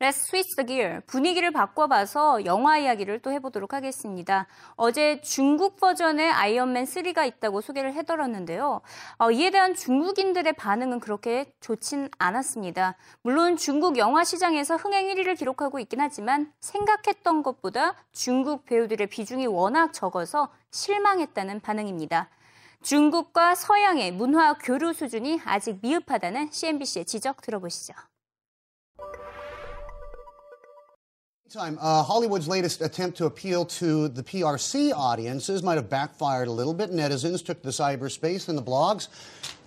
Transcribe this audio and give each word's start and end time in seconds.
Let's 0.00 0.28
switch 0.28 0.54
the 0.54 0.64
gear. 0.64 1.00
분위기를 1.08 1.50
바꿔봐서 1.50 2.44
영화 2.44 2.78
이야기를 2.78 3.18
또 3.18 3.32
해보도록 3.32 3.74
하겠습니다. 3.74 4.46
어제 4.76 5.20
중국 5.22 5.76
버전의 5.76 6.30
아이언맨 6.30 6.84
3가 6.84 7.26
있다고 7.26 7.60
소개를 7.60 7.92
해드렸는데요. 7.94 8.80
어, 9.18 9.30
이에 9.32 9.50
대한 9.50 9.74
중국인들의 9.74 10.52
반응은 10.52 11.00
그렇게 11.00 11.52
좋진 11.58 12.10
않았습니다. 12.16 12.94
물론 13.22 13.56
중국 13.56 13.98
영화 13.98 14.22
시장에서 14.22 14.76
흥행 14.76 15.08
1위를 15.08 15.36
기록하고 15.36 15.80
있긴 15.80 16.00
하지만 16.00 16.52
생각했던 16.60 17.42
것보다 17.42 17.96
중국 18.12 18.66
배우들의 18.66 19.08
비중이 19.08 19.48
워낙 19.48 19.92
적어서 19.92 20.48
실망했다는 20.70 21.58
반응입니다. 21.58 22.28
중국과 22.82 23.56
서양의 23.56 24.12
문화 24.12 24.54
교류 24.58 24.92
수준이 24.92 25.40
아직 25.44 25.80
미흡하다는 25.82 26.52
CNBC의 26.52 27.04
지적 27.04 27.40
들어보시죠. 27.40 27.94
Time, 31.50 31.78
uh, 31.80 32.02
Hollywood's 32.02 32.46
latest 32.46 32.82
attempt 32.82 33.16
to 33.16 33.24
appeal 33.24 33.64
to 33.64 34.08
the 34.08 34.22
PRC 34.22 34.92
audiences 34.92 35.62
might 35.62 35.76
have 35.76 35.88
backfired 35.88 36.46
a 36.46 36.52
little 36.52 36.74
bit. 36.74 36.90
Netizens 36.90 37.42
took 37.42 37.62
to 37.62 37.70
cyberspace 37.70 38.50
and 38.50 38.58
the 38.58 38.62
blogs 38.62 39.08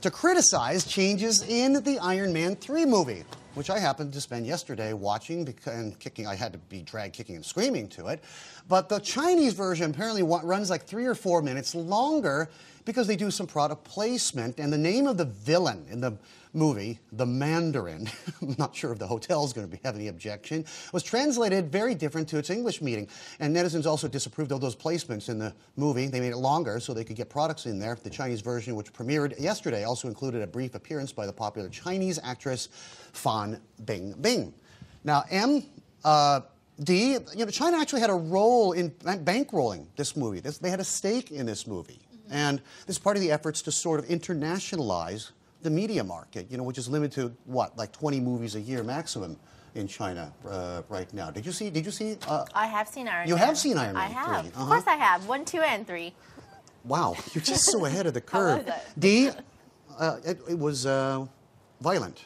to 0.02 0.12
criticize 0.12 0.86
changes 0.86 1.42
in 1.42 1.82
the 1.82 1.98
Iron 1.98 2.34
Man 2.34 2.56
3 2.56 2.86
movie, 2.86 3.24
which 3.56 3.72
I 3.72 3.80
happened 3.80 4.14
to 4.14 4.22
spend 4.22 4.46
yesterday 4.46 4.94
watching 4.94 5.52
and 5.66 5.98
kicking. 5.98 6.28
I 6.28 6.36
had 6.36 6.54
to 6.54 6.60
be 6.60 6.84
dragged 6.84 7.16
kicking 7.16 7.36
and 7.36 7.44
screaming 7.44 7.88
to 7.90 8.10
it. 8.10 8.24
But 8.68 8.88
the 8.88 9.00
Chinese 9.00 9.54
version 9.54 9.90
apparently 9.90 10.22
runs 10.22 10.70
like 10.70 10.84
three 10.84 11.08
or 11.08 11.16
four 11.16 11.42
minutes 11.42 11.74
longer 11.74 12.52
because 12.86 13.08
they 13.08 13.16
do 13.16 13.32
some 13.32 13.48
product 13.48 13.84
placement. 13.84 14.60
And 14.60 14.72
the 14.72 14.78
name 14.78 15.08
of 15.08 15.18
the 15.18 15.26
villain 15.26 15.86
in 15.90 16.02
the 16.02 16.18
movie, 16.54 17.00
The 17.14 17.26
Mandarin, 17.26 18.10
I'm 18.42 18.56
not 18.58 18.76
sure 18.76 18.92
if 18.92 19.00
the 19.00 19.08
hotel 19.08 19.44
is 19.46 19.54
going 19.54 19.70
to 19.70 19.80
have 19.86 19.96
any 19.96 20.08
objection, 20.08 20.66
was 20.92 21.04
translated 21.04 21.72
very 21.72 21.96
different 21.96 22.28
to 22.30 22.38
its 22.38 22.50
English 22.50 22.82
meaning. 22.82 23.08
And 23.40 23.56
netizens 23.56 23.86
also 23.86 24.08
disapproved 24.08 24.52
of 24.52 24.62
those 24.62 24.76
placements 24.76 25.30
in 25.30 25.40
the 25.40 25.54
movie. 25.78 26.08
They 26.08 26.20
made 26.20 26.32
it 26.32 26.38
longer 26.38 26.80
so 26.80 26.94
they 26.94 27.04
could 27.04 27.16
get 27.16 27.30
products 27.30 27.66
in 27.66 27.80
there. 27.80 27.98
The 28.02 28.10
Chinese 28.10 28.42
version, 28.42 28.76
which 28.76 28.92
premiered 28.94 29.40
yesterday, 29.40 29.84
also 29.84 30.08
included 30.08 30.42
a 30.42 30.48
brief 30.48 30.76
appearance 30.76 31.12
by 31.12 31.26
the 31.26 31.34
popular 31.34 31.70
Chinese 31.70 32.20
actress 32.24 32.70
Fan 33.14 33.60
Bingbing. 33.86 34.54
Now, 35.04 35.24
M. 35.30 35.64
Uh, 36.04 36.42
D, 36.84 37.14
you 37.36 37.46
know, 37.46 37.52
China 37.52 37.78
actually 37.78 38.02
had 38.02 38.10
a 38.10 38.16
role 38.16 38.72
in 38.72 38.90
bankrolling 38.92 39.86
this 39.96 40.16
movie. 40.16 40.40
This, 40.40 40.58
they 40.58 40.70
had 40.70 40.80
a 40.80 40.86
stake 40.86 41.30
in 41.32 41.46
this 41.46 41.68
movie. 41.68 42.02
And 42.32 42.62
this 42.88 42.96
is 42.96 43.00
part 43.00 43.18
of 43.18 43.22
the 43.22 43.32
efforts 43.32 43.62
to 43.64 43.72
sort 43.72 44.00
of 44.00 44.08
internationalize 44.08 45.32
the 45.62 45.70
media 45.70 46.04
market, 46.04 46.50
you 46.50 46.58
know, 46.58 46.64
which 46.64 46.78
is 46.78 46.88
limited 46.88 47.14
to 47.22 47.36
what, 47.46 47.78
like 47.78 47.92
20 47.92 48.20
movies 48.20 48.56
a 48.56 48.60
year 48.60 48.84
maximum 48.84 49.38
in 49.76 49.88
China 49.88 50.34
uh, 50.50 50.82
right 50.90 51.14
now. 51.14 51.30
Did 51.30 51.46
you 51.46 51.52
see? 51.52 51.70
Did 51.70 51.86
you 51.86 51.92
see? 51.92 52.18
Uh, 52.28 52.46
I 52.54 52.68
have 52.68 52.88
seen 52.88 53.08
Iron 53.08 53.28
you 53.28 53.36
Man. 53.36 53.42
You 53.42 53.48
have 53.48 53.58
seen 53.58 53.78
Iron 53.78 53.94
Man. 53.94 54.04
I 54.04 54.08
have. 54.08 54.42
3. 54.42 54.50
Uh-huh. 54.50 54.62
Of 54.62 54.68
course, 54.68 54.84
I 54.88 54.96
have. 54.96 55.28
One, 55.28 55.46
two, 55.46 55.62
and 55.62 55.86
three. 55.86 56.14
Wow, 56.84 57.16
you're 57.34 57.44
just 57.44 57.66
so 57.66 57.86
ahead 57.90 58.08
of 58.08 58.14
the 58.14 58.22
curve. 58.22 58.66
How 58.66 58.74
was 58.74 58.82
it? 58.82 59.00
D, 59.00 59.30
uh, 59.98 60.18
it, 60.26 60.40
it, 60.50 60.58
was 60.58 60.86
uh, 60.86 61.26
violent. 61.80 62.26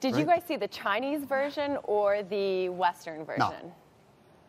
Did 0.00 0.14
right? 0.14 0.20
you 0.20 0.26
guys 0.26 0.42
see 0.46 0.56
the 0.56 0.68
Chinese 0.68 1.24
version 1.24 1.76
or 1.84 2.22
the 2.22 2.68
Western 2.70 3.24
version? 3.24 3.38
No. 3.38 3.74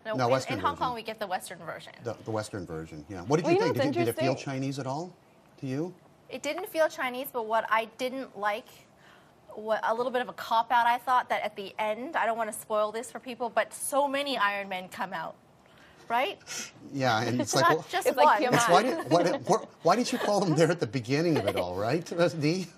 No, 0.05 0.16
no 0.16 0.25
in, 0.25 0.31
Western 0.31 0.53
in 0.53 0.59
Hong 0.59 0.75
version. 0.75 0.85
Kong, 0.88 0.95
we 0.95 1.03
get 1.03 1.19
the 1.19 1.27
Western 1.27 1.59
version. 1.59 1.94
The, 2.03 2.16
the 2.25 2.31
Western 2.31 2.66
version, 2.66 3.05
yeah. 3.09 3.21
What 3.21 3.38
did 3.38 3.45
well, 3.45 3.53
you 3.53 3.59
you 3.59 3.73
think? 3.73 3.77
Know, 3.77 3.83
did, 3.83 3.97
it, 3.97 4.05
did 4.05 4.07
it 4.07 4.19
feel. 4.19 4.35
Chinese 4.35 4.80
at 4.80 4.88
all 4.88 5.13
to 5.59 5.67
you? 5.67 5.94
It 6.30 6.41
didn't 6.41 6.67
feel 6.67 6.88
Chinese, 6.88 7.27
but 7.31 7.45
what 7.45 7.66
I 7.69 7.85
didn't 7.97 8.38
like, 8.39 8.66
what, 9.49 9.81
a 9.83 9.94
little 9.94 10.11
bit 10.11 10.22
of 10.22 10.29
a 10.29 10.33
cop 10.33 10.72
out, 10.72 10.88
I 10.88 10.97
thought 10.97 11.29
that 11.29 11.44
at 11.44 11.55
the 11.55 11.73
end, 11.77 12.16
I 12.16 12.25
don't 12.25 12.38
want 12.38 12.52
to 12.52 12.57
spoil 12.57 12.91
this 12.91 13.11
for 13.11 13.19
people, 13.19 13.49
but 13.49 13.73
so 13.73 14.07
many 14.07 14.38
Iron 14.38 14.69
Men 14.69 14.88
come 14.88 15.13
out, 15.13 15.35
right? 16.07 16.39
Yeah, 16.94 17.22
and 17.22 17.41
it's 17.41 17.53
Not 17.53 17.63
like, 17.63 17.77
well, 17.77 17.85
just 17.91 18.07
It's 18.07 18.16
one. 18.16 18.25
like 18.25 18.69
why, 18.69 18.81
did, 18.83 19.11
why, 19.11 19.23
did, 19.23 19.35
why 19.84 19.95
did 19.97 20.11
you 20.11 20.17
call 20.19 20.40
them 20.40 20.56
there 20.56 20.72
at 20.72 20.79
the 20.79 20.88
beginning 20.88 21.38
of 21.38 21.47
it 21.47 21.57
all, 21.57 21.75
right, 21.75 22.06
D? 22.41 22.67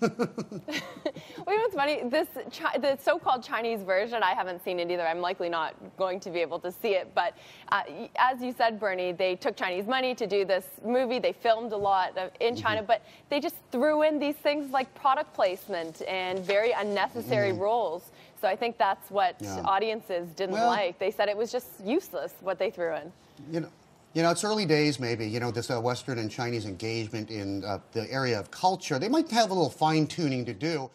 Well, 1.74 1.88
you 1.88 1.96
know 1.96 2.04
what's 2.04 2.28
funny? 2.32 2.44
This 2.44 2.58
chi- 2.58 2.78
the 2.78 2.96
so-called 3.02 3.42
Chinese 3.42 3.82
version, 3.82 4.22
I 4.22 4.32
haven't 4.34 4.62
seen 4.64 4.78
it 4.80 4.90
either. 4.90 5.06
I'm 5.06 5.20
likely 5.20 5.48
not 5.48 5.74
going 5.96 6.20
to 6.20 6.30
be 6.30 6.40
able 6.40 6.58
to 6.60 6.70
see 6.72 6.94
it. 6.94 7.12
But 7.14 7.36
uh, 7.70 7.82
as 8.16 8.40
you 8.40 8.52
said, 8.56 8.78
Bernie, 8.80 9.12
they 9.12 9.36
took 9.36 9.56
Chinese 9.56 9.86
money 9.86 10.14
to 10.14 10.26
do 10.26 10.44
this 10.44 10.66
movie. 10.84 11.18
They 11.18 11.32
filmed 11.32 11.72
a 11.72 11.76
lot 11.76 12.16
of, 12.16 12.30
in 12.40 12.56
China, 12.56 12.80
Mm-hmm. 12.80 12.86
but 12.86 13.02
they 13.30 13.40
just 13.40 13.56
threw 13.70 14.02
in 14.02 14.18
these 14.18 14.36
things 14.36 14.70
like 14.70 14.92
product 14.94 15.32
placement 15.34 16.02
and 16.08 16.40
very 16.40 16.72
unnecessary 16.72 17.52
roles. 17.52 18.10
So 18.40 18.48
I 18.48 18.56
think 18.56 18.78
that's 18.78 19.10
what 19.10 19.38
Mm-hmm. 19.38 19.58
Yeah. 19.58 19.62
audiences 19.64 20.28
didn't 20.36 20.54
Well- 20.54 20.66
like. 20.68 20.98
They 20.98 21.10
said 21.10 21.28
it 21.28 21.36
was 21.36 21.50
just 21.52 21.66
useless 21.84 22.34
what 22.40 22.58
they 22.58 22.70
threw 22.70 22.94
in. 22.94 23.12
You 23.50 23.60
know, 23.60 23.68
you 24.12 24.22
know, 24.22 24.30
it's 24.30 24.44
early 24.44 24.64
days, 24.66 25.00
maybe. 25.00 25.26
You 25.26 25.40
know, 25.40 25.50
this 25.50 25.70
uh, 25.70 25.80
Western 25.80 26.18
and 26.18 26.30
Chinese 26.30 26.66
engagement 26.66 27.30
in 27.30 27.64
uh, 27.64 27.78
the 27.92 28.08
area 28.12 28.38
of 28.38 28.50
culture. 28.50 28.98
They 28.98 29.08
might 29.08 29.28
have 29.32 29.50
a 29.50 29.54
little 29.54 29.70
fine 29.70 30.06
tuning 30.06 30.44
to 30.44 30.52
do. 30.54 30.88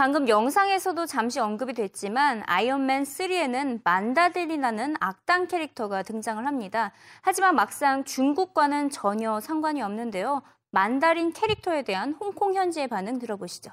방금 0.00 0.30
영상에서도 0.30 1.04
잠시 1.04 1.40
언급이 1.40 1.74
됐지만 1.74 2.42
아이언맨 2.46 3.02
3에는 3.02 3.80
만다들이라는 3.84 4.96
악당 4.98 5.46
캐릭터가 5.46 6.02
등장을 6.04 6.46
합니다. 6.46 6.92
하지만 7.20 7.54
막상 7.54 8.02
중국과는 8.04 8.88
전혀 8.88 9.38
상관이 9.40 9.82
없는데요. 9.82 10.40
만다린 10.70 11.34
캐릭터에 11.34 11.82
대한 11.82 12.14
홍콩 12.18 12.54
현지의 12.54 12.88
반응 12.88 13.18
들어보시죠. 13.18 13.72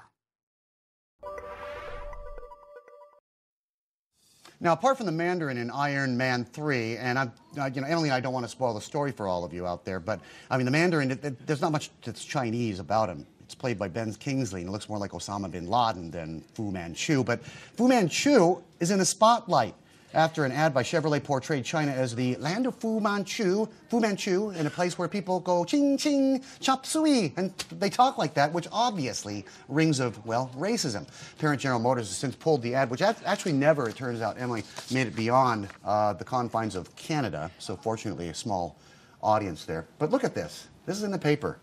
Now, 4.60 4.74
apart 4.74 4.98
from 4.98 5.06
the 5.06 5.16
Mandarin 5.16 5.56
in 5.56 5.72
Iron 5.72 6.18
Man 6.18 6.44
3, 6.44 6.98
and 6.98 7.18
I'm, 7.18 7.32
uh, 7.58 7.72
you 7.74 7.80
know, 7.80 7.88
Emily 7.88 8.10
and 8.10 8.16
I 8.16 8.20
don't 8.20 8.34
want 8.34 8.44
to 8.44 8.52
spoil 8.52 8.74
the 8.74 8.82
story 8.82 9.14
for 9.14 9.30
all 9.30 9.46
of 9.46 9.54
you 9.54 9.66
out 9.66 9.86
there, 9.86 10.02
but 10.02 10.20
I 10.52 10.58
mean, 10.58 10.66
the 10.66 10.76
Mandarin, 10.76 11.18
there's 11.46 11.62
not 11.62 11.72
much 11.72 11.90
that's 12.04 12.26
Chinese 12.26 12.82
about 12.82 13.08
him. 13.08 13.26
It's 13.48 13.56
played 13.56 13.80
by 13.80 13.88
Ben 13.88 14.14
Kingsley, 14.14 14.60
and 14.60 14.68
it 14.68 14.74
looks 14.74 14.90
more 14.90 14.98
like 14.98 15.12
Osama 15.12 15.50
bin 15.50 15.70
Laden 15.70 16.12
than 16.12 16.42
Fu 16.54 16.70
Manchu. 16.70 17.24
But 17.24 17.42
Fu 17.46 17.88
Manchu 17.88 18.62
is 18.82 18.92
in 18.92 19.00
the 19.00 19.06
spotlight 19.06 19.74
after 20.14 20.44
an 20.44 20.52
ad 20.52 20.74
by 20.74 20.84
Chevrolet 20.84 21.24
portrayed 21.24 21.64
China 21.64 21.94
as 21.94 22.14
the 22.14 22.36
land 22.36 22.66
of 22.66 22.76
Fu 22.76 23.00
Manchu, 23.00 23.66
Fu 23.88 24.02
Manchu, 24.02 24.50
in 24.50 24.68
a 24.68 24.70
place 24.70 24.98
where 24.98 25.08
people 25.08 25.40
go 25.40 25.64
ching 25.64 25.98
ching, 25.98 26.44
chop 26.60 26.86
suey, 26.86 27.34
and 27.38 27.54
they 27.80 27.90
talk 27.90 28.18
like 28.18 28.34
that, 28.34 28.52
which 28.52 28.68
obviously 28.70 29.46
rings 29.70 30.02
of, 30.02 30.26
well, 30.26 30.52
racism. 30.58 31.08
Parent 31.38 31.62
General 31.62 31.80
Motors 31.80 32.10
has 32.10 32.18
since 32.18 32.36
pulled 32.36 32.62
the 32.62 32.76
ad, 32.76 32.90
which 32.90 33.02
actually 33.02 33.54
never, 33.54 33.88
it 33.88 33.96
turns 33.96 34.20
out, 34.20 34.36
Emily, 34.38 34.66
made 34.92 35.08
it 35.08 35.16
beyond 35.16 35.70
uh, 35.86 36.12
the 36.12 36.26
confines 36.26 36.76
of 36.76 36.94
Canada. 36.98 37.50
So 37.60 37.78
fortunately, 37.78 38.28
a 38.28 38.34
small 38.34 38.76
audience 39.24 39.64
there. 39.64 39.88
But 40.00 40.12
look 40.12 40.26
at 40.26 40.36
this. 40.36 40.68
This 40.86 40.98
is 40.98 41.04
in 41.04 41.12
the 41.12 41.18
paper 41.18 41.60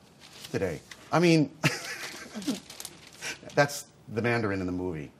today. 0.55 0.79
I 1.11 1.19
mean, 1.19 1.51
that's 3.57 3.87
the 4.15 4.23
Mandarin 4.23 4.61
in 4.61 4.67
the 4.67 4.73
movie. 4.73 5.11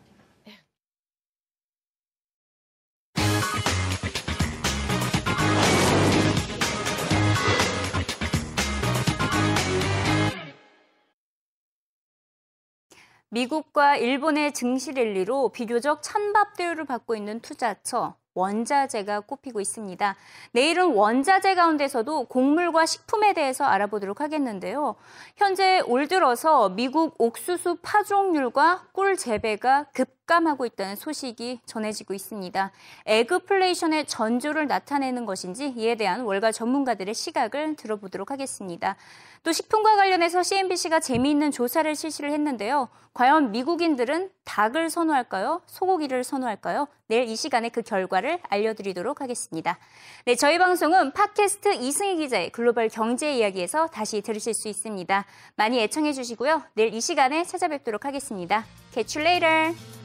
미국과 13.31 13.97
일본의 13.97 14.55
증시 14.55 14.93
랠리로 14.93 15.51
비교적 15.51 16.05
찬밥 16.05 16.57
대우를 16.57 16.85
받고 16.85 17.17
있는 17.17 17.41
투자처 17.41 18.15
원자재가 18.35 19.21
꼽히고 19.21 19.61
있습니다. 19.61 20.17
내일은 20.53 20.93
원자재 20.93 21.55
가운데서도 21.55 22.25
곡물과 22.25 22.87
식품에 22.87 23.33
대해서 23.33 23.65
알아보도록 23.65 24.21
하겠는데요. 24.21 24.97
현재 25.37 25.81
올 25.87 26.09
들어서 26.09 26.69
미국 26.69 27.15
옥수수 27.19 27.79
파종률과 27.83 28.89
꿀 28.93 29.17
재배가 29.17 29.87
급 29.93 30.24
감하고 30.27 30.67
있다는 30.67 30.97
소식이 30.97 31.61
전해지고 31.67 32.15
있습니다. 32.15 32.71
에그플레이션의 33.07 34.07
전조를 34.07 34.67
나타내는 34.67 35.27
것인지 35.27 35.75
이에 35.77 35.95
대한 35.95 36.23
월가 36.23 36.53
전문가들의 36.53 37.15
시각을 37.15 37.77
들어보도록 37.77 38.31
하겠습니다. 38.31 38.97
또 39.43 39.53
식품과 39.53 39.97
관련해서 39.97 40.43
CNBC가 40.43 41.01
재미있는 41.01 41.51
조사를 41.51 41.95
실시를 41.95 42.33
했는데요. 42.33 42.89
과연 43.13 43.53
미국인들은 43.53 44.31
닭을 44.45 44.91
선호할까요? 44.91 45.61
소고기를 45.67 46.25
선호할까요? 46.25 46.89
내일 47.07 47.29
이 47.29 47.37
시간에 47.37 47.69
그 47.69 47.83
결과를 47.83 48.41
알려드리도록 48.49 49.21
하겠습니다. 49.21 49.79
네, 50.25 50.35
저희 50.35 50.59
방송은 50.59 51.13
팟캐스트 51.13 51.75
이승희 51.75 52.17
기자의 52.17 52.51
글로벌 52.51 52.89
경제 52.89 53.33
이야기에서 53.37 53.87
다시 53.89 54.21
들으실 54.23 54.55
수 54.55 54.69
있습니다. 54.69 55.27
많이 55.57 55.81
애청해 55.81 56.13
주시고요. 56.13 56.63
내일 56.73 56.95
이 56.95 57.01
시간에 57.01 57.45
찾아뵙도록 57.45 58.05
하겠습니다. 58.05 58.65
Catch 58.93 59.19
you 59.19 59.29
later! 59.29 60.04